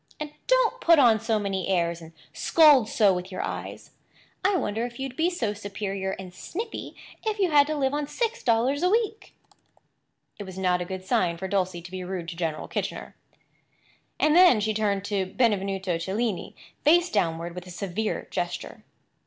"And 0.19 0.31
don't 0.47 0.81
put 0.81 0.97
on 0.97 1.19
so 1.19 1.37
many 1.37 1.67
airs 1.67 2.01
and 2.01 2.11
scold 2.33 2.89
so 2.89 3.13
with 3.13 3.31
your 3.31 3.43
eyes. 3.43 3.91
I 4.43 4.55
wonder 4.57 4.83
if 4.83 4.99
you'd 4.99 5.15
be 5.15 5.29
so 5.29 5.53
superior 5.53 6.13
and 6.13 6.33
snippy 6.33 6.95
if 7.23 7.37
you 7.37 7.51
had 7.51 7.67
to 7.67 7.75
live 7.75 7.93
on 7.93 8.07
six 8.07 8.41
dollars 8.41 8.81
a 8.81 8.89
week." 8.89 9.35
It 10.39 10.43
was 10.43 10.57
not 10.57 10.81
a 10.81 10.85
good 10.85 11.05
sign 11.05 11.37
for 11.37 11.47
Dulcie 11.47 11.83
to 11.83 11.91
be 11.91 12.03
rude 12.03 12.29
to 12.29 12.35
General 12.35 12.67
Kitchener. 12.67 13.15
And 14.19 14.35
then 14.35 14.59
she 14.59 14.73
turned 14.73 15.03
Benvenuto 15.07 15.99
Cellini 15.99 16.55
face 16.83 17.11
downward 17.11 17.53
with 17.53 17.67
a 17.67 17.69
severe 17.69 18.27
gesture. 18.31 18.83